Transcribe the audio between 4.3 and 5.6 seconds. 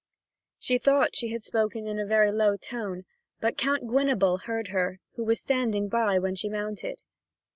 heard her, who was